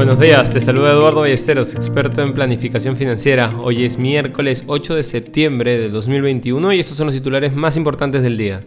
[0.00, 3.52] Buenos días, te saluda Eduardo Ballesteros, experto en planificación financiera.
[3.62, 8.22] Hoy es miércoles 8 de septiembre de 2021 y estos son los titulares más importantes
[8.22, 8.64] del día.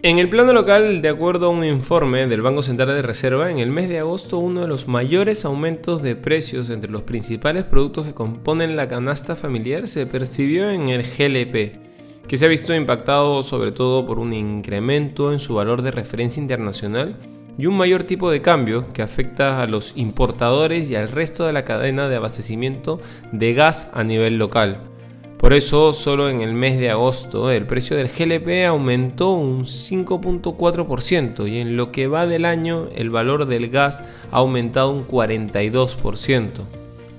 [0.00, 3.58] En el plano local, de acuerdo a un informe del Banco Central de Reserva, en
[3.58, 8.06] el mes de agosto uno de los mayores aumentos de precios entre los principales productos
[8.06, 13.42] que componen la canasta familiar se percibió en el GLP que se ha visto impactado
[13.42, 17.16] sobre todo por un incremento en su valor de referencia internacional
[17.58, 21.52] y un mayor tipo de cambio que afecta a los importadores y al resto de
[21.52, 23.00] la cadena de abastecimiento
[23.32, 24.78] de gas a nivel local.
[25.38, 31.48] Por eso, solo en el mes de agosto el precio del GLP aumentó un 5.4%
[31.48, 34.02] y en lo que va del año el valor del gas
[34.32, 36.48] ha aumentado un 42%.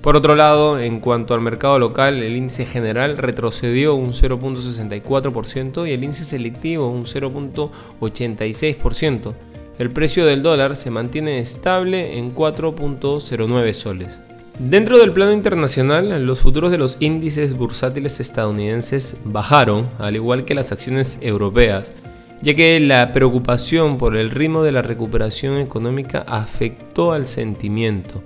[0.02, 5.91] Por otro lado, en cuanto al mercado local, el índice general retrocedió un 0.64% y
[5.91, 9.33] el índice selectivo un 0.86%.
[9.79, 14.21] El precio del dólar se mantiene estable en 4.09 soles.
[14.59, 20.53] Dentro del plano internacional, los futuros de los índices bursátiles estadounidenses bajaron, al igual que
[20.53, 21.94] las acciones europeas,
[22.41, 28.21] ya que la preocupación por el ritmo de la recuperación económica afectó al sentimiento.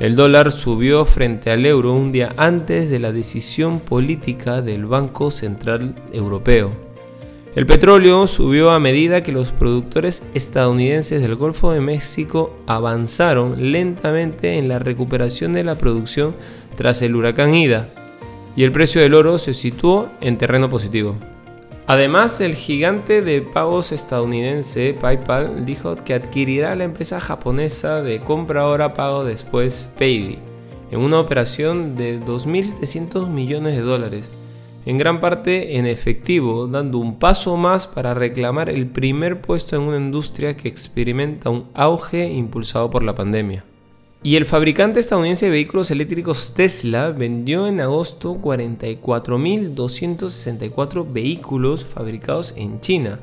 [0.00, 5.30] El dólar subió frente al euro un día antes de la decisión política del Banco
[5.30, 6.85] Central Europeo.
[7.56, 14.58] El petróleo subió a medida que los productores estadounidenses del Golfo de México avanzaron lentamente
[14.58, 16.36] en la recuperación de la producción
[16.76, 17.88] tras el huracán Ida,
[18.56, 21.16] y el precio del oro se situó en terreno positivo.
[21.86, 28.64] Además, el gigante de pagos estadounidense PayPal dijo que adquirirá la empresa japonesa de compra
[28.64, 30.38] ahora pago después Payday
[30.90, 34.30] en una operación de 2.700 millones de dólares,
[34.86, 39.82] en gran parte en efectivo, dando un paso más para reclamar el primer puesto en
[39.82, 43.64] una industria que experimenta un auge impulsado por la pandemia.
[44.22, 52.80] Y el fabricante estadounidense de vehículos eléctricos Tesla vendió en agosto 44.264 vehículos fabricados en
[52.80, 53.18] China,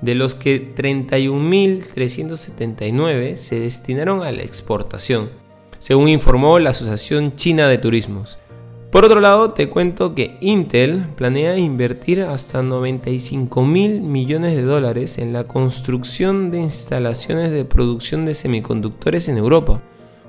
[0.00, 5.30] de los que 31.379 se destinaron a la exportación,
[5.78, 8.36] según informó la Asociación China de Turismos.
[8.94, 15.18] Por otro lado, te cuento que Intel planea invertir hasta 95 mil millones de dólares
[15.18, 19.82] en la construcción de instalaciones de producción de semiconductores en Europa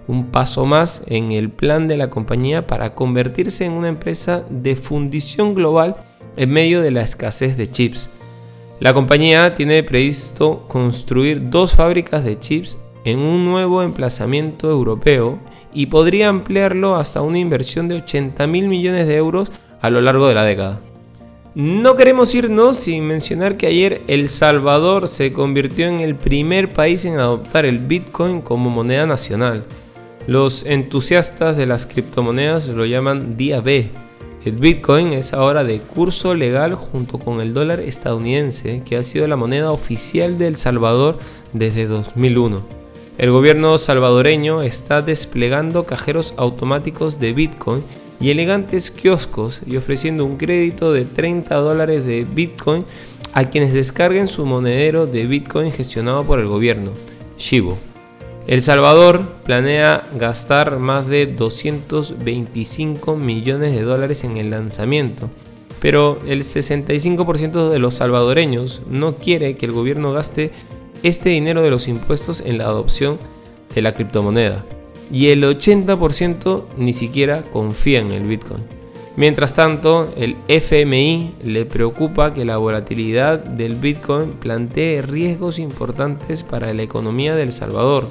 [0.07, 4.75] un paso más en el plan de la compañía para convertirse en una empresa de
[4.75, 5.97] fundición global
[6.35, 8.09] en medio de la escasez de chips.
[8.79, 15.37] La compañía tiene previsto construir dos fábricas de chips en un nuevo emplazamiento europeo
[15.75, 20.27] y podría ampliarlo hasta una inversión de 80 mil millones de euros a lo largo
[20.27, 20.79] de la década.
[21.53, 27.05] No queremos irnos sin mencionar que ayer El Salvador se convirtió en el primer país
[27.05, 29.63] en adoptar el Bitcoin como moneda nacional.
[30.27, 33.89] Los entusiastas de las criptomonedas lo llaman día B.
[34.43, 39.27] El Bitcoin es ahora de curso legal junto con el dólar estadounidense, que ha sido
[39.27, 41.19] la moneda oficial de El Salvador
[41.53, 42.84] desde 2001.
[43.17, 47.81] El gobierno salvadoreño está desplegando cajeros automáticos de Bitcoin
[48.19, 52.83] y elegantes kioscos y ofreciendo un crédito de 30 dólares de Bitcoin
[53.31, 56.91] a quienes descarguen su monedero de Bitcoin gestionado por el gobierno,
[57.37, 57.77] Shibo.
[58.47, 65.29] El Salvador planea gastar más de 225 millones de dólares en el lanzamiento,
[65.79, 70.51] pero el 65% de los salvadoreños no quiere que el gobierno gaste
[71.05, 73.19] este dinero de los impuestos en la adopción
[73.73, 74.65] de la criptomoneda
[75.11, 78.63] y el 80% ni siquiera confía en el Bitcoin.
[79.15, 86.73] Mientras tanto, el FMI le preocupa que la volatilidad del Bitcoin plantee riesgos importantes para
[86.73, 88.07] la economía del Salvador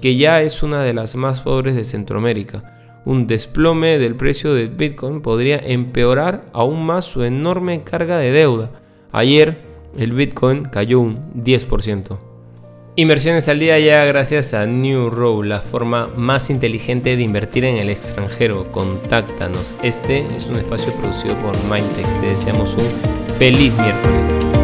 [0.00, 3.00] que ya es una de las más pobres de Centroamérica.
[3.04, 8.70] Un desplome del precio del Bitcoin podría empeorar aún más su enorme carga de deuda.
[9.12, 9.58] Ayer
[9.96, 12.27] el Bitcoin cayó un 10%.
[12.98, 17.76] Inversiones al día ya gracias a New Row, la forma más inteligente de invertir en
[17.76, 18.72] el extranjero.
[18.72, 19.72] Contáctanos.
[19.84, 22.20] Este es un espacio producido por Mindtech.
[22.20, 24.57] Te deseamos un feliz miércoles.